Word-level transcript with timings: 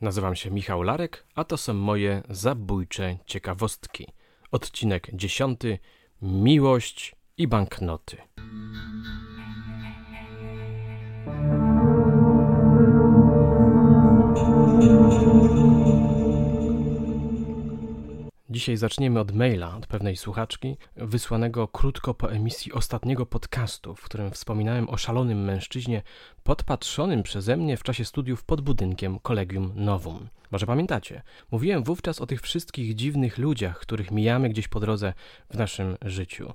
Nazywam 0.00 0.36
się 0.36 0.50
Michał 0.50 0.82
Larek, 0.82 1.26
a 1.34 1.44
to 1.44 1.56
są 1.56 1.74
moje 1.74 2.22
zabójcze 2.28 3.18
ciekawostki. 3.26 4.06
Odcinek 4.50 5.10
dziesiąty: 5.12 5.78
Miłość 6.22 7.16
i 7.38 7.48
banknoty. 7.48 8.16
Dzisiaj 18.56 18.76
zaczniemy 18.76 19.20
od 19.20 19.32
maila 19.32 19.76
od 19.76 19.86
pewnej 19.86 20.16
słuchaczki, 20.16 20.76
wysłanego 20.96 21.68
krótko 21.68 22.14
po 22.14 22.32
emisji 22.32 22.72
ostatniego 22.72 23.26
podcastu, 23.26 23.94
w 23.94 24.02
którym 24.02 24.30
wspominałem 24.30 24.88
o 24.88 24.96
szalonym 24.96 25.44
mężczyźnie 25.44 26.02
podpatrzonym 26.42 27.22
przeze 27.22 27.56
mnie 27.56 27.76
w 27.76 27.82
czasie 27.82 28.04
studiów 28.04 28.44
pod 28.44 28.60
budynkiem 28.60 29.18
Kolegium 29.18 29.72
Novum. 29.74 30.28
Może 30.50 30.66
pamiętacie? 30.66 31.22
Mówiłem 31.50 31.84
wówczas 31.84 32.20
o 32.20 32.26
tych 32.26 32.40
wszystkich 32.40 32.94
dziwnych 32.94 33.38
ludziach, 33.38 33.78
których 33.78 34.10
mijamy 34.10 34.48
gdzieś 34.48 34.68
po 34.68 34.80
drodze 34.80 35.12
w 35.50 35.58
naszym 35.58 35.96
życiu. 36.02 36.52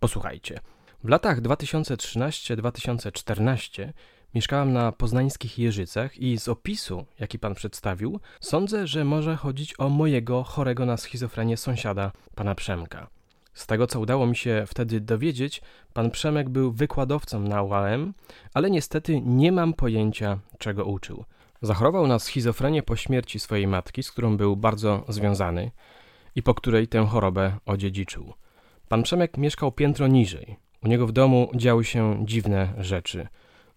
Posłuchajcie. 0.00 0.60
W 1.04 1.08
latach 1.08 1.40
2013-2014 1.40 3.92
Mieszkałam 4.34 4.72
na 4.72 4.92
poznańskich 4.92 5.58
Jeżycach 5.58 6.18
i 6.18 6.38
z 6.38 6.48
opisu, 6.48 7.04
jaki 7.20 7.38
pan 7.38 7.54
przedstawił, 7.54 8.20
sądzę, 8.40 8.86
że 8.86 9.04
może 9.04 9.36
chodzić 9.36 9.80
o 9.80 9.88
mojego 9.88 10.42
chorego 10.42 10.86
na 10.86 10.96
schizofrenię 10.96 11.56
sąsiada, 11.56 12.12
pana 12.34 12.54
Przemka. 12.54 13.06
Z 13.54 13.66
tego, 13.66 13.86
co 13.86 14.00
udało 14.00 14.26
mi 14.26 14.36
się 14.36 14.64
wtedy 14.66 15.00
dowiedzieć, 15.00 15.62
pan 15.92 16.10
Przemek 16.10 16.48
był 16.48 16.72
wykładowcą 16.72 17.40
na 17.40 17.62
UAM, 17.62 18.14
ale 18.54 18.70
niestety 18.70 19.20
nie 19.20 19.52
mam 19.52 19.74
pojęcia, 19.74 20.38
czego 20.58 20.84
uczył. 20.84 21.24
Zachorował 21.62 22.06
na 22.06 22.18
schizofrenię 22.18 22.82
po 22.82 22.96
śmierci 22.96 23.40
swojej 23.40 23.66
matki, 23.66 24.02
z 24.02 24.12
którą 24.12 24.36
był 24.36 24.56
bardzo 24.56 25.04
związany 25.08 25.70
i 26.34 26.42
po 26.42 26.54
której 26.54 26.88
tę 26.88 27.06
chorobę 27.06 27.52
odziedziczył. 27.66 28.32
Pan 28.88 29.02
Przemek 29.02 29.36
mieszkał 29.36 29.72
piętro 29.72 30.06
niżej. 30.06 30.56
U 30.82 30.88
niego 30.88 31.06
w 31.06 31.12
domu 31.12 31.50
działy 31.54 31.84
się 31.84 32.22
dziwne 32.26 32.74
rzeczy– 32.78 33.26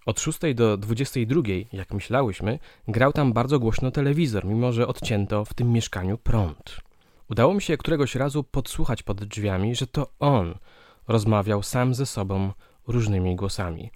od 0.05 0.19
6 0.19 0.39
do 0.55 0.77
22, 0.77 1.41
jak 1.73 1.93
myślałyśmy, 1.93 2.59
grał 2.87 3.13
tam 3.13 3.33
bardzo 3.33 3.59
głośno 3.59 3.91
telewizor, 3.91 4.45
mimo 4.45 4.71
że 4.71 4.87
odcięto 4.87 5.45
w 5.45 5.53
tym 5.53 5.71
mieszkaniu 5.71 6.17
prąd. 6.17 6.77
Udało 7.29 7.53
mi 7.53 7.61
się 7.61 7.77
któregoś 7.77 8.15
razu 8.15 8.43
podsłuchać 8.43 9.03
pod 9.03 9.23
drzwiami, 9.23 9.75
że 9.75 9.87
to 9.87 10.07
on 10.19 10.55
rozmawiał 11.07 11.63
sam 11.63 11.93
ze 11.93 12.05
sobą 12.05 12.51
różnymi 12.87 13.35
głosami. 13.35 13.91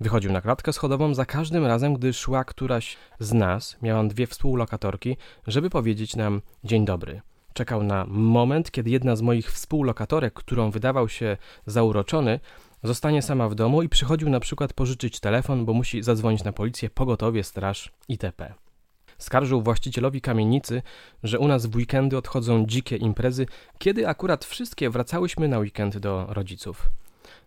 Wychodził 0.00 0.32
na 0.32 0.40
klatkę 0.40 0.72
schodową 0.72 1.14
za 1.14 1.26
każdym 1.26 1.66
razem, 1.66 1.94
gdy 1.94 2.12
szła 2.12 2.44
któraś 2.44 2.96
z 3.18 3.32
nas, 3.32 3.76
miałam 3.82 4.08
dwie 4.08 4.26
współlokatorki, 4.26 5.16
żeby 5.46 5.70
powiedzieć 5.70 6.16
nam 6.16 6.42
dzień 6.64 6.84
dobry. 6.84 7.20
Czekał 7.54 7.82
na 7.82 8.04
moment, 8.08 8.70
kiedy 8.70 8.90
jedna 8.90 9.16
z 9.16 9.22
moich 9.22 9.52
współlokatorek, 9.52 10.34
którą 10.34 10.70
wydawał 10.70 11.08
się 11.08 11.36
zauroczony, 11.66 12.40
Zostanie 12.82 13.22
sama 13.22 13.48
w 13.48 13.54
domu 13.54 13.82
i 13.82 13.88
przychodził 13.88 14.30
na 14.30 14.40
przykład 14.40 14.72
pożyczyć 14.72 15.20
telefon, 15.20 15.64
bo 15.64 15.72
musi 15.72 16.02
zadzwonić 16.02 16.44
na 16.44 16.52
policję, 16.52 16.90
pogotowie, 16.90 17.44
straż 17.44 17.92
itp. 18.08 18.54
Skarżył 19.18 19.62
właścicielowi 19.62 20.20
kamienicy, 20.20 20.82
że 21.22 21.38
u 21.38 21.48
nas 21.48 21.66
w 21.66 21.76
weekendy 21.76 22.16
odchodzą 22.16 22.66
dzikie 22.66 22.96
imprezy, 22.96 23.46
kiedy 23.78 24.08
akurat 24.08 24.44
wszystkie 24.44 24.90
wracałyśmy 24.90 25.48
na 25.48 25.58
weekend 25.58 25.98
do 25.98 26.26
rodziców. 26.28 26.90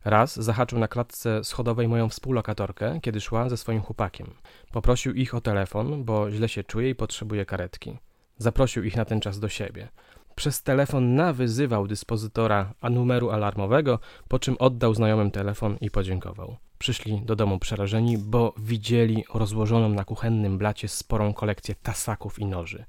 Raz 0.05 0.35
zahaczył 0.35 0.79
na 0.79 0.87
klatce 0.87 1.43
schodowej 1.43 1.87
moją 1.87 2.09
współlokatorkę, 2.09 2.99
kiedy 3.01 3.21
szła 3.21 3.49
ze 3.49 3.57
swoim 3.57 3.81
chłopakiem. 3.81 4.27
Poprosił 4.71 5.13
ich 5.13 5.35
o 5.35 5.41
telefon, 5.41 6.03
bo 6.03 6.31
źle 6.31 6.49
się 6.49 6.63
czuje 6.63 6.89
i 6.89 6.95
potrzebuje 6.95 7.45
karetki. 7.45 7.97
Zaprosił 8.37 8.83
ich 8.83 8.95
na 8.95 9.05
ten 9.05 9.19
czas 9.19 9.39
do 9.39 9.49
siebie. 9.49 9.87
Przez 10.35 10.63
telefon 10.63 11.15
nawyzywał 11.15 11.87
dyspozytora 11.87 12.73
a 12.81 12.89
numeru 12.89 13.29
alarmowego, 13.29 13.99
po 14.27 14.39
czym 14.39 14.55
oddał 14.59 14.93
znajomym 14.93 15.31
telefon 15.31 15.77
i 15.81 15.91
podziękował. 15.91 16.55
Przyszli 16.77 17.21
do 17.21 17.35
domu 17.35 17.59
przerażeni, 17.59 18.17
bo 18.17 18.53
widzieli 18.57 19.23
rozłożoną 19.33 19.89
na 19.89 20.03
kuchennym 20.03 20.57
blacie 20.57 20.87
sporą 20.87 21.33
kolekcję 21.33 21.75
tasaków 21.75 22.39
i 22.39 22.45
noży. 22.45 22.85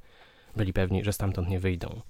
Byli 0.56 0.72
pewni, 0.72 1.04
że 1.04 1.12
stamtąd 1.12 1.48
nie 1.48 1.60
wyjdą. 1.60 2.00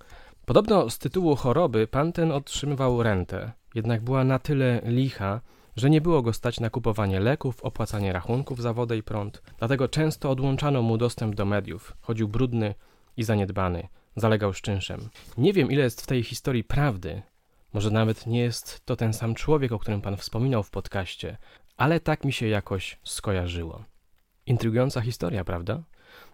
Podobno 0.47 0.91
z 0.91 0.99
tytułu 0.99 1.37
choroby 1.37 1.87
pan 1.87 2.13
ten 2.13 2.33
otrzymywał 2.33 3.03
rentę, 3.03 3.53
jednak 3.75 4.03
była 4.03 4.25
na 4.25 4.39
tyle 4.39 4.81
licha, 4.85 5.41
że 5.77 5.91
nie 5.91 6.01
było 6.01 6.23
go 6.23 6.33
stać 6.33 6.61
na 6.61 6.71
kupowanie 6.71 7.21
leków, 7.21 7.63
opłacanie 7.65 8.13
rachunków 8.13 8.63
za 8.63 8.73
wodę 8.73 8.97
i 8.97 9.03
prąd, 9.03 9.43
dlatego 9.59 9.89
często 9.89 10.31
odłączano 10.31 10.83
mu 10.83 10.99
dostęp 10.99 11.35
do 11.35 11.45
mediów. 11.45 11.97
Chodził 12.01 12.29
brudny 12.29 12.75
i 13.17 13.25
zaniedbany 13.25 13.89
zalegał 14.17 14.53
szczynszem. 14.53 15.09
Nie 15.39 15.53
wiem, 15.53 15.71
ile 15.71 15.83
jest 15.83 16.03
w 16.03 16.07
tej 16.07 16.23
historii 16.23 16.65
prawdy. 16.65 17.23
Może 17.73 17.91
nawet 17.91 18.27
nie 18.27 18.41
jest 18.41 18.81
to 18.85 18.97
ten 18.97 19.13
sam 19.13 19.35
człowiek, 19.35 19.73
o 19.73 19.79
którym 19.79 20.01
pan 20.01 20.17
wspominał 20.17 20.63
w 20.63 20.71
podcaście, 20.71 21.37
ale 21.77 22.01
tak 22.01 22.25
mi 22.25 22.33
się 22.33 22.47
jakoś 22.47 22.99
skojarzyło. 23.05 23.85
Intrygująca 24.47 25.01
historia, 25.01 25.45
prawda? 25.45 25.83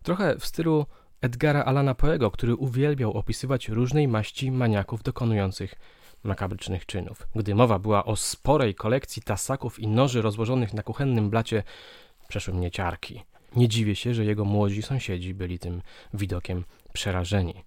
Trochę 0.03 0.39
w 0.39 0.47
stylu 0.47 0.87
Edgara 1.21 1.65
Alana 1.65 1.95
Poego, 1.95 2.31
który 2.31 2.57
uwielbiał 2.57 3.13
opisywać 3.13 3.69
różnej 3.69 4.09
maści 4.09 4.51
maniaków 4.51 5.03
dokonujących 5.03 5.75
makabrycznych 6.23 6.87
czynów. 6.87 7.27
Gdy 7.37 7.55
mowa 7.55 7.79
była 7.79 8.05
o 8.05 8.17
sporej 8.17 8.75
kolekcji 8.75 9.23
tasaków 9.23 9.79
i 9.79 9.89
noży 9.89 10.23
rozłożonych 10.23 10.75
na 10.75 10.83
kuchennym 10.83 11.31
blacie, 11.31 11.63
przeszły 12.29 12.55
mnie 12.55 12.71
ciarki. 12.71 13.23
Nie 13.57 13.69
dziwię 13.69 13.97
się, 13.97 14.15
że 14.15 14.25
jego 14.25 14.45
młodzi 14.45 14.83
sąsiedzi 14.83 15.35
byli 15.35 15.59
tym 15.59 15.83
widokiem 16.15 16.65
przerażeni. 16.93 17.65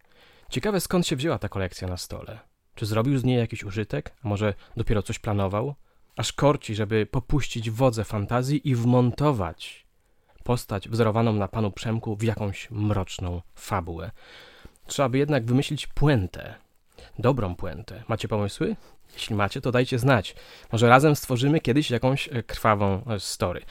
Ciekawe 0.50 0.80
skąd 0.80 1.08
się 1.08 1.16
wzięła 1.16 1.40
ta 1.40 1.50
kolekcja 1.50 1.88
na 1.88 1.98
stole. 1.98 2.40
Czy 2.76 2.86
zrobił 2.86 3.18
z 3.18 3.24
niej 3.24 3.38
jakiś 3.38 3.64
użytek, 3.64 4.16
a 4.24 4.28
może 4.28 4.54
dopiero 4.78 5.04
coś 5.04 5.20
planował? 5.20 5.76
Aż 6.18 6.34
korci, 6.34 6.76
żeby 6.76 7.06
popuścić 7.06 7.72
wodze 7.72 8.04
fantazji 8.04 8.70
i 8.70 8.76
wmontować 8.76 9.86
postać 10.46 10.90
wzorowaną 10.90 11.34
na 11.34 11.48
panu 11.48 11.72
Przemku 11.72 12.16
w 12.16 12.24
jakąś 12.24 12.72
mroczną 12.72 13.42
fabułę. 13.56 14.12
Trzeba 14.88 15.10
by 15.10 15.18
jednak 15.18 15.46
wymyślić 15.46 15.88
puentę. 15.88 16.56
Dobrą 17.20 17.56
puentę. 17.56 18.04
Macie 18.08 18.28
pomysły? 18.28 18.76
Jeśli 19.14 19.36
macie, 19.36 19.62
to 19.62 19.72
dajcie 19.72 20.00
znać. 20.00 20.36
Może 20.72 20.90
razem 20.90 21.16
stworzymy 21.16 21.60
kiedyś 21.60 21.92
jakąś 21.92 22.30
e, 22.32 22.44
krwawą 22.44 23.02
e, 23.08 23.20
story. 23.20 23.62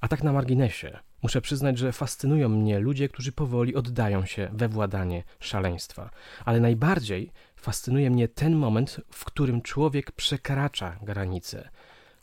A 0.00 0.08
tak 0.08 0.22
na 0.22 0.32
marginesie. 0.32 0.98
Muszę 1.26 1.40
przyznać, 1.40 1.78
że 1.78 1.92
fascynują 1.92 2.48
mnie 2.48 2.78
ludzie, 2.78 3.08
którzy 3.08 3.32
powoli 3.32 3.74
oddają 3.74 4.26
się 4.26 4.48
we 4.52 4.68
władanie 4.68 5.24
szaleństwa. 5.40 6.10
Ale 6.44 6.60
najbardziej 6.60 7.32
fascynuje 7.56 8.10
mnie 8.10 8.28
ten 8.28 8.56
moment, 8.56 9.00
w 9.10 9.24
którym 9.24 9.62
człowiek 9.62 10.12
przekracza 10.12 10.96
granicę. 11.02 11.68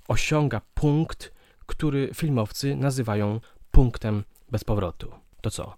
Osiąga 0.08 0.62
punkt, 0.74 1.34
który 1.66 2.10
filmowcy 2.14 2.76
nazywają 2.76 3.40
punktem 3.72 4.24
bez 4.52 4.64
powrotu. 4.64 5.12
To 5.42 5.52
co? 5.52 5.74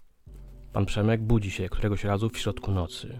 Pan 0.72 0.86
Przemek 0.86 1.22
budzi 1.22 1.50
się 1.50 1.68
któregoś 1.68 2.04
razu 2.04 2.30
w 2.30 2.38
środku 2.38 2.70
nocy. 2.70 3.18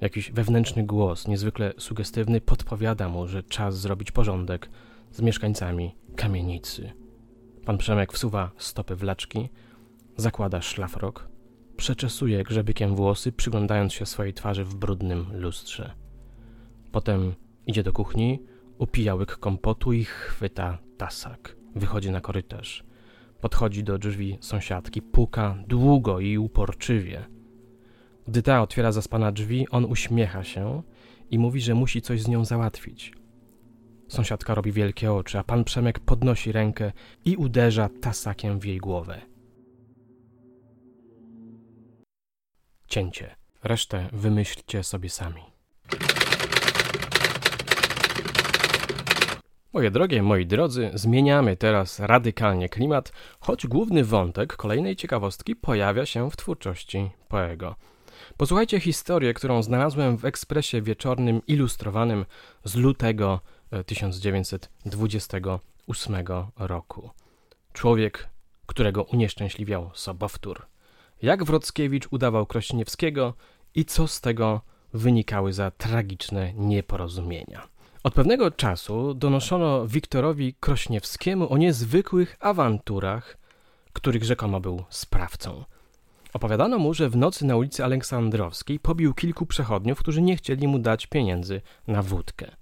Jakiś 0.00 0.30
wewnętrzny 0.30 0.86
głos, 0.86 1.28
niezwykle 1.28 1.72
sugestywny, 1.78 2.40
podpowiada 2.40 3.08
mu, 3.08 3.26
że 3.26 3.42
czas 3.42 3.78
zrobić 3.78 4.12
porządek 4.12 4.70
z 5.12 5.20
mieszkańcami 5.20 5.94
kamienicy. 6.16 7.07
Pan 7.68 7.78
Przemek 7.78 8.12
wsuwa 8.12 8.50
stopy 8.56 8.96
w 8.96 9.02
laczki, 9.02 9.48
zakłada 10.16 10.62
szlafrok, 10.62 11.28
przeczesuje 11.76 12.44
grzebykiem 12.44 12.96
włosy, 12.96 13.32
przyglądając 13.32 13.92
się 13.92 14.06
swojej 14.06 14.34
twarzy 14.34 14.64
w 14.64 14.74
brudnym 14.74 15.26
lustrze. 15.32 15.92
Potem 16.92 17.34
idzie 17.66 17.82
do 17.82 17.92
kuchni, 17.92 18.42
upija 18.78 19.14
łyk 19.14 19.38
kompotu 19.38 19.92
i 19.92 20.04
chwyta 20.04 20.78
tasak. 20.96 21.56
Wychodzi 21.74 22.10
na 22.10 22.20
korytarz. 22.20 22.84
Podchodzi 23.40 23.84
do 23.84 23.98
drzwi 23.98 24.38
sąsiadki, 24.40 25.02
puka 25.02 25.56
długo 25.66 26.20
i 26.20 26.38
uporczywie. 26.38 27.24
Gdy 28.28 28.42
ta 28.42 28.62
otwiera 28.62 28.92
zaspana 28.92 29.32
drzwi, 29.32 29.68
on 29.70 29.84
uśmiecha 29.84 30.44
się 30.44 30.82
i 31.30 31.38
mówi, 31.38 31.60
że 31.60 31.74
musi 31.74 32.02
coś 32.02 32.22
z 32.22 32.28
nią 32.28 32.44
załatwić. 32.44 33.17
Sąsiadka 34.08 34.54
robi 34.54 34.72
wielkie 34.72 35.12
oczy, 35.12 35.38
a 35.38 35.44
pan 35.44 35.64
Przemek 35.64 36.00
podnosi 36.00 36.52
rękę 36.52 36.92
i 37.24 37.36
uderza 37.36 37.88
tasakiem 38.00 38.60
w 38.60 38.64
jej 38.64 38.78
głowę. 38.78 39.20
Cięcie. 42.88 43.36
Resztę 43.64 44.08
wymyślcie 44.12 44.82
sobie 44.82 45.10
sami. 45.10 45.42
Moje 49.72 49.90
drogie, 49.90 50.22
moi 50.22 50.46
drodzy, 50.46 50.90
zmieniamy 50.94 51.56
teraz 51.56 52.00
radykalnie 52.00 52.68
klimat, 52.68 53.12
choć 53.40 53.66
główny 53.66 54.04
wątek 54.04 54.56
kolejnej 54.56 54.96
ciekawostki 54.96 55.56
pojawia 55.56 56.06
się 56.06 56.30
w 56.30 56.36
twórczości 56.36 57.10
Poego. 57.28 57.74
Posłuchajcie 58.36 58.80
historię, 58.80 59.34
którą 59.34 59.62
znalazłem 59.62 60.16
w 60.16 60.24
ekspresie 60.24 60.82
wieczornym 60.82 61.40
ilustrowanym 61.46 62.24
z 62.64 62.76
lutego 62.76 63.40
1928 63.86 66.16
roku. 66.56 67.10
Człowiek, 67.72 68.28
którego 68.66 69.02
unieszczęśliwiał 69.02 69.90
sobowtór, 69.94 70.66
jak 71.22 71.44
Wrockiewicz 71.44 72.08
udawał 72.10 72.46
Krośniewskiego 72.46 73.34
i 73.74 73.84
co 73.84 74.06
z 74.06 74.20
tego 74.20 74.60
wynikały 74.94 75.52
za 75.52 75.70
tragiczne 75.70 76.52
nieporozumienia. 76.54 77.68
Od 78.02 78.14
pewnego 78.14 78.50
czasu 78.50 79.14
donoszono 79.14 79.86
Wiktorowi 79.86 80.54
Krośniewskiemu 80.60 81.52
o 81.52 81.58
niezwykłych 81.58 82.36
awanturach, 82.40 83.38
których 83.92 84.24
rzekomo 84.24 84.60
był 84.60 84.84
sprawcą. 84.90 85.64
Opowiadano 86.32 86.78
mu, 86.78 86.94
że 86.94 87.10
w 87.10 87.16
nocy 87.16 87.46
na 87.46 87.56
ulicy 87.56 87.84
Aleksandrowskiej 87.84 88.80
pobił 88.80 89.14
kilku 89.14 89.46
przechodniów, 89.46 89.98
którzy 89.98 90.22
nie 90.22 90.36
chcieli 90.36 90.68
mu 90.68 90.78
dać 90.78 91.06
pieniędzy 91.06 91.60
na 91.86 92.02
wódkę. 92.02 92.56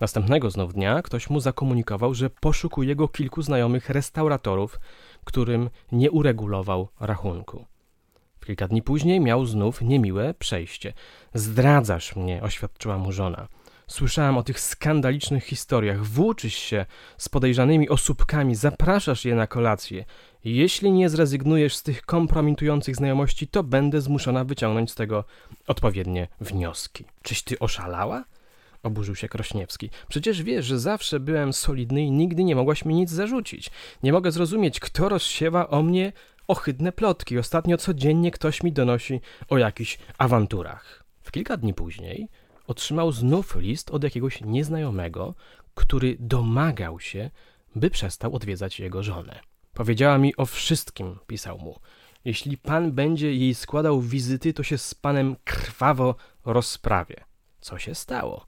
Następnego 0.00 0.50
znów 0.50 0.74
dnia 0.74 1.02
ktoś 1.02 1.30
mu 1.30 1.40
zakomunikował, 1.40 2.14
że 2.14 2.30
poszukuje 2.30 2.96
go 2.96 3.08
kilku 3.08 3.42
znajomych 3.42 3.90
restauratorów, 3.90 4.78
którym 5.24 5.70
nie 5.92 6.10
uregulował 6.10 6.88
rachunku. 7.00 7.64
Kilka 8.46 8.68
dni 8.68 8.82
później 8.82 9.20
miał 9.20 9.46
znów 9.46 9.82
niemiłe 9.82 10.34
przejście. 10.34 10.92
Zdradzasz 11.34 12.16
mnie, 12.16 12.42
oświadczyła 12.42 12.98
mu 12.98 13.12
żona. 13.12 13.48
Słyszałam 13.86 14.38
o 14.38 14.42
tych 14.42 14.60
skandalicznych 14.60 15.44
historiach. 15.44 16.04
Włóczysz 16.04 16.54
się 16.54 16.86
z 17.18 17.28
podejrzanymi 17.28 17.88
osóbkami, 17.88 18.54
zapraszasz 18.54 19.24
je 19.24 19.34
na 19.34 19.46
kolację. 19.46 20.04
Jeśli 20.44 20.92
nie 20.92 21.08
zrezygnujesz 21.08 21.76
z 21.76 21.82
tych 21.82 22.02
kompromitujących 22.02 22.96
znajomości, 22.96 23.48
to 23.48 23.62
będę 23.62 24.00
zmuszona 24.00 24.44
wyciągnąć 24.44 24.90
z 24.90 24.94
tego 24.94 25.24
odpowiednie 25.66 26.28
wnioski. 26.40 27.04
Czyś 27.22 27.42
ty 27.42 27.58
oszalała? 27.58 28.24
Oburzył 28.82 29.14
się 29.14 29.28
Krośniewski. 29.28 29.90
Przecież 30.08 30.42
wiesz, 30.42 30.66
że 30.66 30.78
zawsze 30.78 31.20
byłem 31.20 31.52
solidny 31.52 32.02
i 32.02 32.10
nigdy 32.10 32.44
nie 32.44 32.56
mogłaś 32.56 32.84
mi 32.84 32.94
nic 32.94 33.10
zarzucić. 33.10 33.70
Nie 34.02 34.12
mogę 34.12 34.32
zrozumieć, 34.32 34.80
kto 34.80 35.08
rozsiewa 35.08 35.68
o 35.68 35.82
mnie 35.82 36.12
ohydne 36.48 36.92
plotki. 36.92 37.38
Ostatnio 37.38 37.76
codziennie 37.76 38.30
ktoś 38.30 38.62
mi 38.62 38.72
donosi 38.72 39.20
o 39.48 39.58
jakichś 39.58 39.98
awanturach. 40.18 41.04
W 41.22 41.30
kilka 41.30 41.56
dni 41.56 41.74
później 41.74 42.28
otrzymał 42.66 43.12
znów 43.12 43.56
list 43.56 43.90
od 43.90 44.04
jakiegoś 44.04 44.40
nieznajomego, 44.40 45.34
który 45.74 46.16
domagał 46.20 47.00
się, 47.00 47.30
by 47.74 47.90
przestał 47.90 48.34
odwiedzać 48.34 48.80
jego 48.80 49.02
żonę. 49.02 49.40
Powiedziała 49.74 50.18
mi 50.18 50.36
o 50.36 50.46
wszystkim, 50.46 51.18
pisał 51.26 51.58
mu. 51.58 51.78
Jeśli 52.24 52.58
pan 52.58 52.92
będzie 52.92 53.34
jej 53.34 53.54
składał 53.54 54.00
wizyty, 54.00 54.52
to 54.52 54.62
się 54.62 54.78
z 54.78 54.94
panem 54.94 55.36
krwawo 55.44 56.14
rozprawię. 56.44 57.24
Co 57.60 57.78
się 57.78 57.94
stało? 57.94 58.46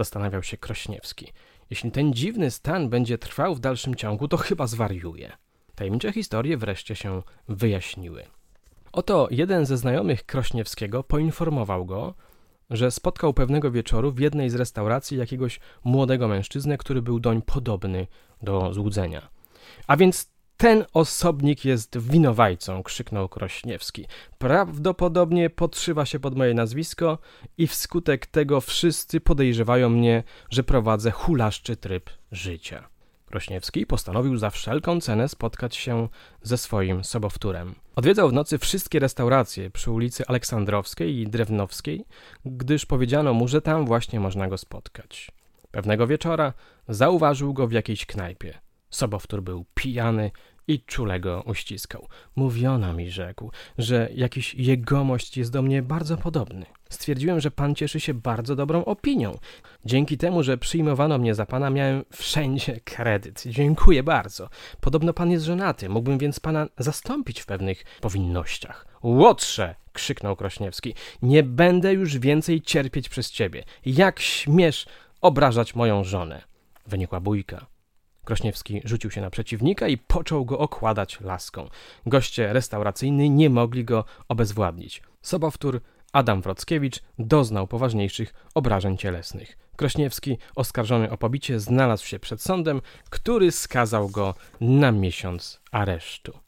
Zastanawiał 0.00 0.42
się 0.42 0.56
Krośniewski. 0.56 1.32
Jeśli 1.70 1.90
ten 1.90 2.12
dziwny 2.12 2.50
stan 2.50 2.88
będzie 2.88 3.18
trwał 3.18 3.54
w 3.54 3.60
dalszym 3.60 3.94
ciągu, 3.94 4.28
to 4.28 4.36
chyba 4.36 4.66
zwariuje. 4.66 5.32
Tajemnicze 5.74 6.12
historie 6.12 6.56
wreszcie 6.56 6.96
się 6.96 7.22
wyjaśniły. 7.48 8.24
Oto 8.92 9.28
jeden 9.30 9.66
ze 9.66 9.76
znajomych 9.76 10.26
Krośniewskiego 10.26 11.02
poinformował 11.02 11.86
go, 11.86 12.14
że 12.70 12.90
spotkał 12.90 13.34
pewnego 13.34 13.70
wieczoru 13.70 14.12
w 14.12 14.18
jednej 14.18 14.50
z 14.50 14.54
restauracji 14.54 15.18
jakiegoś 15.18 15.60
młodego 15.84 16.28
mężczyznę, 16.28 16.78
który 16.78 17.02
był 17.02 17.20
doń 17.20 17.42
podobny 17.42 18.06
do 18.42 18.74
złudzenia. 18.74 19.28
A 19.86 19.96
więc 19.96 20.32
ten 20.60 20.84
osobnik 20.94 21.64
jest 21.64 21.98
winowajcą, 21.98 22.82
krzyknął 22.82 23.28
Krośniewski. 23.28 24.06
Prawdopodobnie 24.38 25.50
podszywa 25.50 26.06
się 26.06 26.20
pod 26.20 26.36
moje 26.36 26.54
nazwisko 26.54 27.18
i 27.58 27.66
wskutek 27.66 28.26
tego 28.26 28.60
wszyscy 28.60 29.20
podejrzewają 29.20 29.88
mnie, 29.88 30.22
że 30.50 30.62
prowadzę 30.62 31.10
hulaszczy 31.10 31.76
tryb 31.76 32.10
życia. 32.32 32.88
Krośniewski 33.26 33.86
postanowił 33.86 34.36
za 34.36 34.50
wszelką 34.50 35.00
cenę 35.00 35.28
spotkać 35.28 35.76
się 35.76 36.08
ze 36.42 36.58
swoim 36.58 37.04
sobowtórem. 37.04 37.74
Odwiedzał 37.96 38.28
w 38.28 38.32
nocy 38.32 38.58
wszystkie 38.58 38.98
restauracje 38.98 39.70
przy 39.70 39.90
ulicy 39.90 40.26
Aleksandrowskiej 40.26 41.16
i 41.16 41.26
Drewnowskiej, 41.26 42.04
gdyż 42.44 42.86
powiedziano 42.86 43.34
mu, 43.34 43.48
że 43.48 43.62
tam 43.62 43.86
właśnie 43.86 44.20
można 44.20 44.48
go 44.48 44.58
spotkać. 44.58 45.30
Pewnego 45.70 46.06
wieczora 46.06 46.52
zauważył 46.88 47.54
go 47.54 47.66
w 47.66 47.72
jakiejś 47.72 48.06
knajpie. 48.06 48.60
Sobowtór 48.90 49.42
był 49.42 49.64
pijany 49.74 50.30
i 50.68 50.80
czule 50.80 51.20
go 51.20 51.42
uściskał. 51.46 52.08
Mówiono 52.36 52.92
mi, 52.92 53.10
rzekł, 53.10 53.50
że 53.78 54.08
jakiś 54.14 54.54
jegomość 54.54 55.36
jest 55.36 55.52
do 55.52 55.62
mnie 55.62 55.82
bardzo 55.82 56.16
podobny. 56.16 56.66
Stwierdziłem, 56.90 57.40
że 57.40 57.50
pan 57.50 57.74
cieszy 57.74 58.00
się 58.00 58.14
bardzo 58.14 58.56
dobrą 58.56 58.84
opinią. 58.84 59.38
Dzięki 59.84 60.18
temu, 60.18 60.42
że 60.42 60.58
przyjmowano 60.58 61.18
mnie 61.18 61.34
za 61.34 61.46
pana, 61.46 61.70
miałem 61.70 62.04
wszędzie 62.12 62.80
kredyt. 62.80 63.42
Dziękuję 63.46 64.02
bardzo. 64.02 64.48
Podobno 64.80 65.12
pan 65.12 65.30
jest 65.30 65.44
żonaty, 65.44 65.88
mógłbym 65.88 66.18
więc 66.18 66.40
pana 66.40 66.66
zastąpić 66.78 67.40
w 67.40 67.46
pewnych 67.46 67.84
powinnościach. 68.00 68.86
Łotrze! 69.02 69.74
krzyknął 69.92 70.36
Krośniewski. 70.36 70.94
Nie 71.22 71.42
będę 71.42 71.92
już 71.92 72.18
więcej 72.18 72.62
cierpieć 72.62 73.08
przez 73.08 73.30
ciebie. 73.30 73.64
Jak 73.86 74.20
śmiesz 74.20 74.86
obrażać 75.20 75.74
moją 75.74 76.04
żonę? 76.04 76.42
Wynikła 76.86 77.20
bójka. 77.20 77.66
Krośniewski 78.30 78.80
rzucił 78.84 79.10
się 79.10 79.20
na 79.20 79.30
przeciwnika 79.30 79.88
i 79.88 79.98
począł 79.98 80.44
go 80.44 80.58
okładać 80.58 81.20
laską. 81.20 81.68
Goście 82.06 82.52
restauracyjni 82.52 83.30
nie 83.30 83.50
mogli 83.50 83.84
go 83.84 84.04
obezwładnić. 84.28 85.02
Sobowtór 85.22 85.80
Adam 86.12 86.42
Wrockiewicz 86.42 87.02
doznał 87.18 87.66
poważniejszych 87.66 88.34
obrażeń 88.54 88.96
cielesnych. 88.96 89.58
Krośniewski, 89.76 90.38
oskarżony 90.56 91.10
o 91.10 91.16
pobicie, 91.16 91.60
znalazł 91.60 92.06
się 92.06 92.18
przed 92.18 92.42
sądem, 92.42 92.80
który 93.10 93.52
skazał 93.52 94.08
go 94.08 94.34
na 94.60 94.92
miesiąc 94.92 95.60
aresztu. 95.72 96.38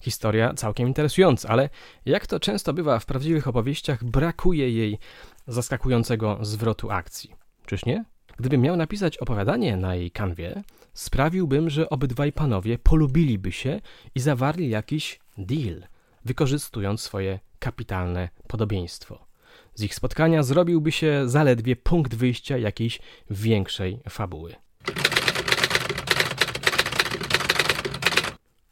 Historia 0.00 0.54
całkiem 0.54 0.88
interesująca, 0.88 1.48
ale 1.48 1.68
jak 2.06 2.26
to 2.26 2.40
często 2.40 2.72
bywa 2.72 2.98
w 2.98 3.06
prawdziwych 3.06 3.48
opowieściach, 3.48 4.04
brakuje 4.04 4.70
jej 4.70 4.98
zaskakującego 5.46 6.38
zwrotu 6.42 6.90
akcji. 6.90 7.34
Czyż 7.66 7.84
nie? 7.84 8.04
Gdybym 8.40 8.60
miał 8.60 8.76
napisać 8.76 9.18
opowiadanie 9.18 9.76
na 9.76 9.94
jej 9.94 10.10
kanwie, 10.10 10.62
sprawiłbym, 10.94 11.70
że 11.70 11.90
obydwaj 11.90 12.32
panowie 12.32 12.78
polubiliby 12.78 13.52
się 13.52 13.80
i 14.14 14.20
zawarli 14.20 14.68
jakiś 14.68 15.20
deal, 15.38 15.82
wykorzystując 16.24 17.00
swoje 17.00 17.38
kapitalne 17.58 18.28
podobieństwo. 18.48 19.26
Z 19.74 19.82
ich 19.82 19.94
spotkania 19.94 20.42
zrobiłby 20.42 20.92
się 20.92 21.28
zaledwie 21.28 21.76
punkt 21.76 22.14
wyjścia 22.14 22.58
jakiejś 22.58 23.00
większej 23.30 24.00
fabuły. 24.08 24.54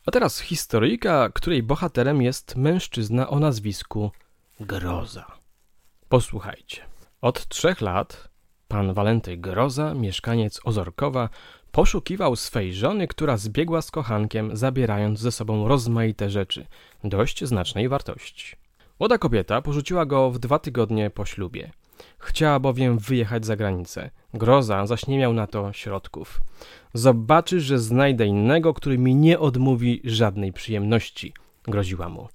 A 0.06 0.10
teraz 0.10 0.40
historyjka, 0.40 1.30
której 1.34 1.62
bohaterem 1.62 2.22
jest 2.22 2.56
mężczyzna 2.56 3.28
o 3.28 3.38
nazwisku 3.38 4.10
Groza. 4.60 5.26
Posłuchajcie. 6.08 6.82
Od 7.20 7.48
trzech 7.48 7.80
lat 7.80 8.28
pan 8.68 8.94
Walenty 8.94 9.36
Groza, 9.36 9.94
mieszkaniec 9.94 10.60
Ozorkowa, 10.64 11.28
poszukiwał 11.72 12.36
swej 12.36 12.74
żony, 12.74 13.08
która 13.08 13.36
zbiegła 13.36 13.82
z 13.82 13.90
kochankiem, 13.90 14.56
zabierając 14.56 15.20
ze 15.20 15.32
sobą 15.32 15.68
rozmaite 15.68 16.30
rzeczy, 16.30 16.66
dość 17.04 17.44
znacznej 17.44 17.88
wartości. 17.88 18.56
Młoda 19.00 19.18
kobieta 19.18 19.62
porzuciła 19.62 20.06
go 20.06 20.30
w 20.30 20.38
dwa 20.38 20.58
tygodnie 20.58 21.10
po 21.10 21.24
ślubie. 21.24 21.70
Chciała 22.18 22.60
bowiem 22.60 22.98
wyjechać 22.98 23.46
za 23.46 23.56
granicę. 23.56 24.10
Groza 24.34 24.86
zaś 24.86 25.06
nie 25.06 25.18
miał 25.18 25.32
na 25.32 25.46
to 25.46 25.72
środków. 25.72 26.40
Zobaczysz, 26.94 27.64
że 27.64 27.78
znajdę 27.78 28.26
innego, 28.26 28.74
który 28.74 28.98
mi 28.98 29.14
nie 29.14 29.38
odmówi 29.38 30.00
żadnej 30.04 30.52
przyjemności, 30.52 31.32
groziła 31.64 32.08
mu. 32.08 32.28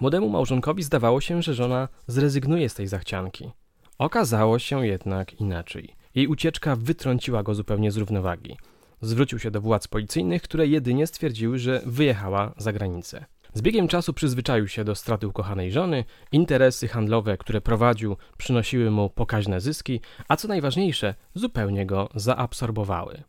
Młodemu 0.00 0.28
małżonkowi 0.28 0.82
zdawało 0.82 1.20
się, 1.20 1.42
że 1.42 1.54
żona 1.54 1.88
zrezygnuje 2.06 2.68
z 2.68 2.74
tej 2.74 2.86
zachcianki. 2.86 3.50
Okazało 4.00 4.58
się 4.58 4.86
jednak 4.86 5.40
inaczej. 5.40 5.94
Jej 6.14 6.26
ucieczka 6.26 6.76
wytrąciła 6.76 7.42
go 7.42 7.54
zupełnie 7.54 7.90
z 7.90 7.96
równowagi. 7.96 8.56
Zwrócił 9.00 9.38
się 9.38 9.50
do 9.50 9.60
władz 9.60 9.88
policyjnych, 9.88 10.42
które 10.42 10.66
jedynie 10.66 11.06
stwierdziły, 11.06 11.58
że 11.58 11.82
wyjechała 11.86 12.54
za 12.56 12.72
granicę. 12.72 13.24
Z 13.54 13.62
biegiem 13.62 13.88
czasu 13.88 14.12
przyzwyczaił 14.12 14.68
się 14.68 14.84
do 14.84 14.94
straty 14.94 15.28
ukochanej 15.28 15.72
żony, 15.72 16.04
interesy 16.32 16.88
handlowe, 16.88 17.36
które 17.36 17.60
prowadził, 17.60 18.16
przynosiły 18.38 18.90
mu 18.90 19.10
pokaźne 19.10 19.60
zyski, 19.60 20.00
a 20.28 20.36
co 20.36 20.48
najważniejsze, 20.48 21.14
zupełnie 21.34 21.86
go 21.86 22.08
zaabsorbowały. 22.14 23.22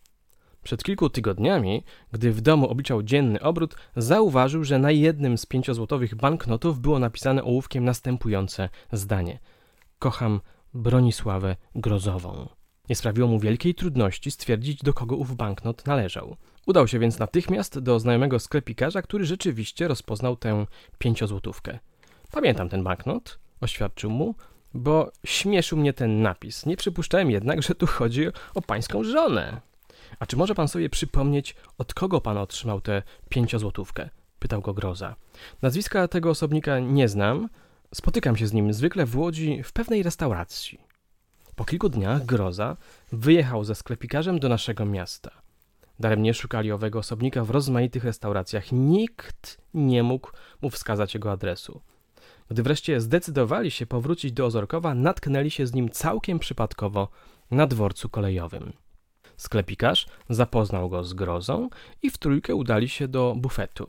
Przed 0.64 0.84
kilku 0.84 1.10
tygodniami, 1.10 1.84
gdy 2.12 2.32
w 2.32 2.42
domu 2.42 2.68
obliczał 2.68 3.04
dzienny 3.04 3.42
obrót, 3.42 3.76
zauważył, 3.96 4.64
że 4.64 4.80
na 4.80 4.92
jednym 4.92 5.38
z 5.38 5.46
pięciozłotowych 5.46 6.16
banknotów 6.16 6.80
było 6.80 7.00
napisane 7.00 7.44
ołówkiem 7.44 7.86
następujące 7.86 8.70
zdanie: 8.92 9.40
Kocham 10.00 10.42
Bronisławę 10.74 11.56
Grozową. 11.76 12.50
Nie 12.90 12.96
sprawiło 12.96 13.28
mu 13.28 13.40
wielkiej 13.40 13.76
trudności 13.76 14.32
stwierdzić, 14.32 14.84
do 14.84 14.94
kogo 14.94 15.16
ów 15.16 15.36
banknot 15.36 15.88
należał. 15.88 16.38
Udał 16.68 16.88
się 16.88 17.00
więc 17.00 17.20
natychmiast 17.20 17.80
do 17.80 18.00
znajomego 18.00 18.40
sklepikarza, 18.40 19.02
który 19.02 19.26
rzeczywiście 19.26 19.88
rozpoznał 19.88 20.36
tę 20.36 20.66
pięciozłotówkę. 20.98 21.80
Pamiętam 22.32 22.70
ten 22.70 22.84
banknot, 22.84 23.40
oświadczył 23.62 24.10
mu, 24.12 24.36
bo 24.74 25.12
śmieszył 25.26 25.78
mnie 25.78 25.94
ten 25.94 26.22
napis. 26.22 26.66
Nie 26.66 26.78
przypuszczałem 26.78 27.32
jednak, 27.32 27.64
że 27.64 27.76
tu 27.76 27.88
chodzi 27.88 28.28
o 28.56 28.62
pańską 28.62 29.04
żonę. 29.04 29.62
A 30.20 30.26
czy 30.26 30.38
może 30.38 30.56
pan 30.56 30.68
sobie 30.68 30.90
przypomnieć, 30.90 31.56
od 31.78 31.94
kogo 31.94 32.22
pan 32.22 32.38
otrzymał 32.38 32.82
tę 32.82 33.04
pięciozłotówkę? 33.30 34.10
pytał 34.40 34.62
go 34.62 34.74
Groza. 34.74 35.16
Nazwiska 35.62 36.08
tego 36.08 36.30
osobnika 36.30 36.80
nie 36.80 37.08
znam. 37.08 37.50
Spotykam 37.94 38.38
się 38.38 38.48
z 38.48 38.54
nim 38.54 38.74
zwykle 38.74 39.06
w 39.06 39.18
Łodzi 39.18 39.64
w 39.64 39.74
pewnej 39.74 40.04
restauracji. 40.04 40.82
Po 41.56 41.66
kilku 41.66 41.90
dniach 41.90 42.26
Groza 42.26 42.78
wyjechał 43.12 43.64
ze 43.64 43.76
sklepikarzem 43.76 44.40
do 44.40 44.50
naszego 44.50 44.86
miasta. 44.86 45.32
Daremnie 46.00 46.34
szukali 46.34 46.72
owego 46.72 47.00
osobnika 47.00 47.44
w 47.44 47.50
rozmaitych 47.50 48.04
restauracjach. 48.04 48.72
Nikt 48.72 49.62
nie 49.74 50.04
mógł 50.04 50.32
mu 50.62 50.70
wskazać 50.70 51.14
jego 51.14 51.32
adresu. 51.32 51.82
Gdy 52.50 52.64
wreszcie 52.64 53.02
zdecydowali 53.02 53.72
się 53.72 53.86
powrócić 53.86 54.32
do 54.32 54.46
Ozorkowa, 54.46 54.94
natknęli 54.94 55.52
się 55.52 55.68
z 55.68 55.74
nim 55.74 55.90
całkiem 55.90 56.40
przypadkowo 56.40 57.10
na 57.52 57.68
dworcu 57.68 58.10
kolejowym. 58.10 58.74
Sklepikarz 59.38 60.08
zapoznał 60.30 60.90
go 60.90 61.04
z 61.04 61.14
grozą 61.14 61.70
i 62.02 62.10
w 62.10 62.18
trójkę 62.18 62.56
udali 62.56 62.90
się 62.90 63.08
do 63.08 63.36
bufetu. 63.38 63.88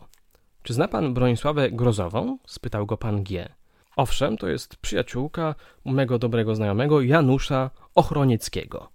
Czy 0.62 0.74
zna 0.74 0.88
pan 0.88 1.14
Bronisławę 1.14 1.70
Grozową? 1.70 2.38
spytał 2.46 2.86
go 2.86 2.96
pan 2.96 3.24
G. 3.24 3.52
Owszem, 3.96 4.36
to 4.36 4.48
jest 4.48 4.76
przyjaciółka 4.76 5.54
mego 5.84 6.18
dobrego 6.18 6.54
znajomego 6.54 7.00
Janusza 7.00 7.70
Ochronieckiego. 7.94 8.88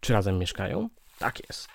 Czy 0.00 0.12
razem 0.12 0.38
mieszkają? 0.38 0.88
Tak 1.18 1.48
jest. 1.48 1.68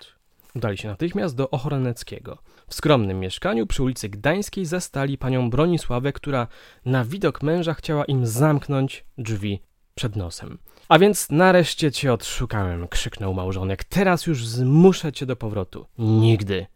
Udali 0.54 0.78
się 0.78 0.88
natychmiast 0.88 1.36
do 1.36 1.50
Ochroneckiego. 1.50 2.38
W 2.68 2.74
skromnym 2.74 3.20
mieszkaniu 3.20 3.66
przy 3.66 3.82
ulicy 3.82 4.08
Gdańskiej 4.08 4.66
zastali 4.66 5.18
panią 5.18 5.50
Bronisławę, 5.50 6.12
która 6.12 6.46
na 6.84 7.04
widok 7.04 7.42
męża 7.42 7.74
chciała 7.74 8.04
im 8.04 8.26
zamknąć 8.26 9.04
drzwi 9.18 9.62
przed 9.94 10.16
nosem. 10.16 10.58
A 10.88 10.98
więc 10.98 11.30
nareszcie 11.30 11.92
cię 11.92 12.12
odszukałem, 12.12 12.88
krzyknął 12.88 13.34
małżonek. 13.34 13.84
Teraz 13.84 14.26
już 14.26 14.46
zmuszę 14.46 15.12
cię 15.12 15.26
do 15.26 15.36
powrotu. 15.36 15.86
Nigdy, 15.98 16.66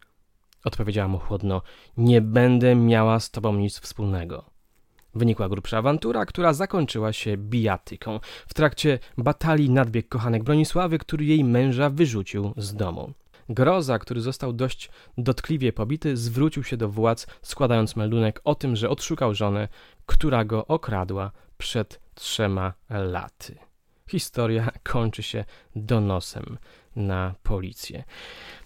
odpowiedziała 0.63 1.07
mu 1.07 1.19
chłodno. 1.19 1.61
Nie 1.97 2.21
będę 2.21 2.75
miała 2.75 3.19
z 3.19 3.31
tobą 3.31 3.53
nic 3.53 3.79
wspólnego. 3.79 4.54
Wynikła 5.15 5.49
grubsza 5.49 5.77
awantura, 5.77 6.25
która 6.25 6.53
zakończyła 6.53 7.13
się 7.13 7.37
bijatyką. 7.37 8.19
W 8.47 8.53
trakcie 8.53 8.99
batalii 9.17 9.69
nadbiegł 9.69 10.09
kochanek 10.09 10.43
Bronisławy, 10.43 10.97
który 10.97 11.25
jej 11.25 11.43
męża 11.43 11.89
wyrzucił 11.89 12.53
z 12.57 12.75
domu. 12.75 13.13
Groza, 13.49 13.99
który 13.99 14.21
został 14.21 14.53
dość 14.53 14.89
dotkliwie 15.17 15.73
pobity, 15.73 16.17
zwrócił 16.17 16.63
się 16.63 16.77
do 16.77 16.89
władz, 16.89 17.27
składając 17.41 17.95
meldunek 17.95 18.41
o 18.43 18.55
tym, 18.55 18.75
że 18.75 18.89
odszukał 18.89 19.35
żonę, 19.35 19.67
która 20.05 20.45
go 20.45 20.67
okradła 20.67 21.31
przed 21.57 21.99
trzema 22.15 22.73
laty. 22.89 23.55
Historia 24.09 24.71
kończy 24.83 25.23
się 25.23 25.45
donosem 25.75 26.57
na 26.95 27.35
policję. 27.43 28.03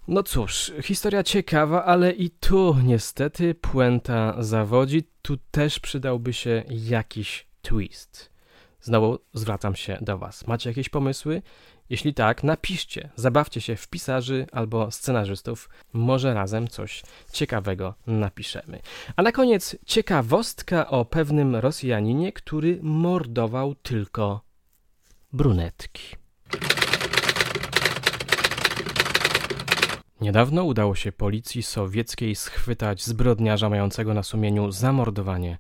No 0.08 0.24
cóż, 0.24 0.72
historia 0.84 1.24
ciekawa, 1.24 1.86
ale 1.86 2.12
i 2.12 2.30
tu 2.30 2.76
niestety 2.84 3.56
puenta 3.56 4.44
zawodzi. 4.44 5.04
Tu 5.22 5.38
też 5.52 5.80
przydałby 5.80 6.34
się 6.34 6.64
jakiś 6.70 7.48
twist. 7.62 8.32
Znowu 8.82 9.20
zwracam 9.34 9.76
się 9.76 9.98
do 10.02 10.18
Was. 10.18 10.48
Macie 10.48 10.70
jakieś 10.70 10.90
pomysły? 10.90 11.42
Jeśli 11.90 12.14
tak, 12.14 12.44
napiszcie, 12.44 13.10
zabawcie 13.16 13.62
się 13.62 13.76
w 13.76 13.88
pisarzy 13.88 14.48
albo 14.52 14.92
scenarzystów. 14.92 15.70
Może 15.94 16.34
razem 16.34 16.68
coś 16.68 17.04
ciekawego 17.32 17.94
napiszemy. 18.08 18.80
A 19.16 19.22
na 19.22 19.32
koniec 19.32 19.76
ciekawostka 19.86 20.88
o 20.88 21.06
pewnym 21.06 21.56
Rosjaninie, 21.56 22.34
który 22.34 22.80
mordował 22.82 23.76
tylko 23.76 24.42
brunetki. 25.34 26.16
Niedawno 30.22 30.64
udało 30.64 30.96
się 30.96 31.12
policji 31.12 31.64
sowieckiej 31.64 32.36
schwytać 32.36 33.04
zbrodniarza 33.06 33.70
mającego 33.70 34.14
na 34.14 34.24
sumieniu 34.24 34.72
zamordowanie 34.72 35.58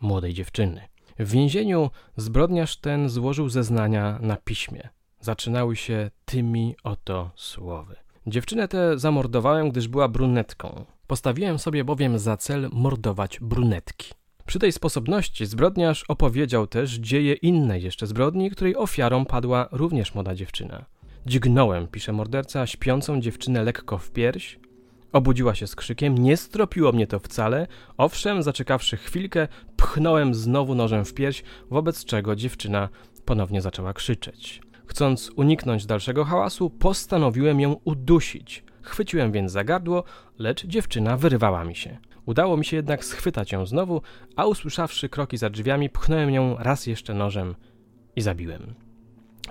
młodej 0.00 0.34
dziewczyny. 0.34 0.80
W 1.18 1.30
więzieniu 1.30 1.90
zbrodniarz 2.16 2.76
ten 2.76 3.08
złożył 3.08 3.48
zeznania 3.48 4.18
na 4.22 4.36
piśmie. 4.36 4.88
Zaczynały 5.20 5.76
się 5.76 6.10
tymi 6.24 6.74
oto 6.84 7.30
słowy. 7.34 7.96
Dziewczynę 8.26 8.68
tę 8.68 8.98
zamordowałem, 8.98 9.70
gdyż 9.70 9.88
była 9.88 10.08
brunetką. 10.08 10.84
Postawiłem 11.06 11.58
sobie 11.58 11.84
bowiem 11.84 12.18
za 12.18 12.36
cel 12.36 12.68
mordować 12.72 13.40
brunetki. 13.40 14.12
Przy 14.46 14.58
tej 14.58 14.72
sposobności 14.72 15.46
zbrodniarz 15.46 16.04
opowiedział 16.08 16.66
też 16.66 16.94
dzieje 16.94 17.34
innej 17.34 17.82
jeszcze 17.82 18.06
zbrodni, 18.06 18.50
której 18.50 18.76
ofiarą 18.76 19.24
padła 19.24 19.68
również 19.72 20.14
młoda 20.14 20.34
dziewczyna. 20.34 20.84
Dźgnąłem, 21.26 21.86
pisze 21.88 22.12
morderca, 22.12 22.66
śpiącą 22.66 23.20
dziewczynę 23.20 23.64
lekko 23.64 23.98
w 23.98 24.10
pierś. 24.10 24.58
Obudziła 25.12 25.54
się 25.54 25.66
z 25.66 25.76
krzykiem, 25.76 26.18
nie 26.18 26.36
stropiło 26.36 26.92
mnie 26.92 27.06
to 27.06 27.18
wcale. 27.18 27.66
Owszem, 27.96 28.42
zaczekawszy 28.42 28.96
chwilkę, 28.96 29.48
pchnąłem 29.76 30.34
znowu 30.34 30.74
nożem 30.74 31.04
w 31.04 31.14
pierś, 31.14 31.42
wobec 31.70 32.04
czego 32.04 32.36
dziewczyna 32.36 32.88
ponownie 33.24 33.62
zaczęła 33.62 33.92
krzyczeć. 33.92 34.60
Chcąc 34.86 35.30
uniknąć 35.36 35.86
dalszego 35.86 36.24
hałasu, 36.24 36.70
postanowiłem 36.70 37.60
ją 37.60 37.76
udusić. 37.84 38.64
Chwyciłem 38.82 39.32
więc 39.32 39.52
za 39.52 39.64
gardło, 39.64 40.04
lecz 40.38 40.66
dziewczyna 40.66 41.16
wyrywała 41.16 41.64
mi 41.64 41.76
się. 41.76 41.98
Udało 42.26 42.56
mi 42.56 42.64
się 42.64 42.76
jednak 42.76 43.04
schwytać 43.04 43.52
ją 43.52 43.66
znowu, 43.66 44.02
a 44.36 44.46
usłyszawszy 44.46 45.08
kroki 45.08 45.36
za 45.36 45.50
drzwiami, 45.50 45.90
pchnąłem 45.90 46.30
ją 46.30 46.56
raz 46.58 46.86
jeszcze 46.86 47.14
nożem 47.14 47.54
i 48.16 48.20
zabiłem. 48.20 48.74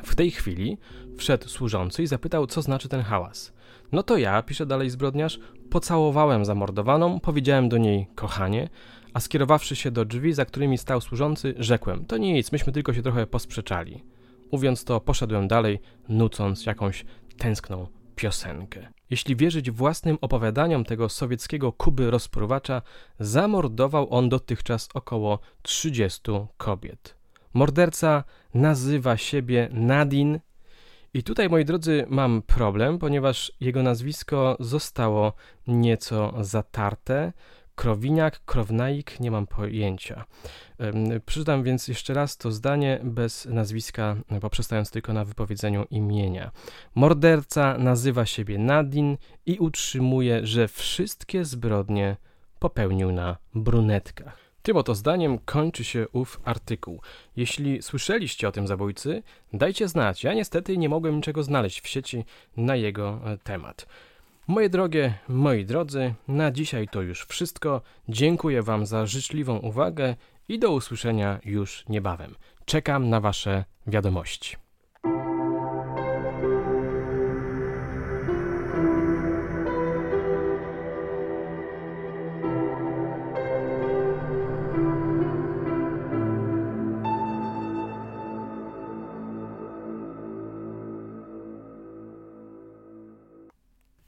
W 0.04 0.16
tej 0.16 0.32
chwili 0.32 0.78
wszedł 1.20 1.48
służący 1.48 2.04
i 2.04 2.08
zapytał, 2.08 2.48
co 2.48 2.62
znaczy 2.62 2.90
ten 2.90 3.02
hałas. 3.02 3.54
No 3.92 4.04
to 4.04 4.18
ja, 4.18 4.44
pisze 4.44 4.66
dalej 4.66 4.90
zbrodniarz, 4.90 5.40
pocałowałem 5.70 6.46
zamordowaną, 6.46 7.20
powiedziałem 7.20 7.70
do 7.70 7.78
niej 7.78 8.08
kochanie, 8.16 8.70
a 9.14 9.20
skierowawszy 9.20 9.76
się 9.76 9.92
do 9.92 10.06
drzwi, 10.06 10.34
za 10.34 10.46
którymi 10.46 10.78
stał 10.78 11.02
służący, 11.02 11.54
rzekłem: 11.58 12.06
To 12.06 12.18
nic, 12.18 12.52
myśmy 12.52 12.74
tylko 12.74 12.94
się 12.94 13.02
trochę 13.02 13.28
posprzeczali. 13.28 14.04
Mówiąc 14.52 14.84
to, 14.84 15.02
poszedłem 15.02 15.48
dalej, 15.48 15.80
nucąc 16.10 16.66
jakąś 16.66 17.06
tęskną 17.38 17.88
piosenkę. 18.16 18.88
Jeśli 19.10 19.36
wierzyć 19.36 19.72
własnym 19.72 20.18
opowiadaniom 20.22 20.86
tego 20.86 21.10
sowieckiego 21.10 21.72
Kuby 21.72 22.12
rozpruwacza, 22.12 22.82
zamordował 23.20 24.14
on 24.14 24.30
dotychczas 24.30 24.90
około 24.94 25.40
30 25.62 26.22
kobiet. 26.58 27.16
Morderca 27.54 28.24
nazywa 28.54 29.18
siebie 29.18 29.70
Nadin. 29.72 30.40
I 31.13 31.24
tutaj, 31.24 31.50
moi 31.50 31.66
drodzy, 31.66 32.06
mam 32.10 32.42
problem, 32.42 33.00
ponieważ 33.00 33.51
jego 33.60 33.84
nazwisko 33.84 34.58
zostało 34.60 35.34
nieco 35.68 36.34
zatarte. 36.42 37.34
Krowiniak, 37.75 38.46
Krownaik, 38.46 39.20
nie 39.20 39.32
mam 39.32 39.48
pojęcia. 39.48 40.25
Przeczytam 41.25 41.63
więc 41.63 41.88
jeszcze 41.88 42.13
raz 42.13 42.38
to 42.38 42.51
zdanie 42.51 43.00
bez 43.04 43.46
nazwiska, 43.46 44.16
poprzestając 44.42 44.92
tylko 44.92 45.13
na 45.13 45.25
wypowiedzeniu 45.25 45.86
imienia. 45.89 46.51
Morderca 46.96 47.78
nazywa 47.78 48.25
siebie 48.25 48.58
Nadin 48.58 49.18
i 49.46 49.60
utrzymuje, 49.60 50.46
że 50.46 50.68
wszystkie 50.68 51.46
zbrodnie 51.46 52.18
popełnił 52.60 53.12
na 53.12 53.38
brunetkach. 53.56 54.49
Tym 54.62 54.78
oto 54.78 54.96
zdaniem 54.96 55.39
kończy 55.39 55.84
się 55.84 56.08
ów 56.13 56.42
artykuł. 56.46 57.01
Jeśli 57.36 57.82
słyszeliście 57.82 58.48
o 58.48 58.51
tym 58.51 58.68
zabójcy, 58.68 59.24
dajcie 59.54 59.88
znać. 59.88 60.24
Ja 60.24 60.34
niestety 60.34 60.78
nie 60.78 60.89
mogłem 60.89 61.16
niczego 61.16 61.44
znaleźć 61.44 61.82
w 61.82 61.88
sieci 61.88 62.25
na 62.58 62.75
jego 62.75 63.20
e, 63.25 63.38
temat. 63.38 63.86
Moje 64.48 64.70
drogie, 64.70 65.13
moi 65.28 65.66
drodzy, 65.66 66.13
na 66.28 66.51
dzisiaj 66.51 66.88
to 66.88 67.01
już 67.01 67.25
wszystko. 67.25 67.82
Dziękuję 68.10 68.63
Wam 68.63 68.86
za 68.86 69.06
życzliwą 69.06 69.58
uwagę 69.58 70.16
i 70.48 70.60
do 70.60 70.72
usłyszenia 70.72 71.39
już 71.46 71.86
niebawem. 71.89 72.36
Czekam 72.66 73.10
na 73.10 73.20
Wasze 73.20 73.66
wiadomości. 73.88 74.69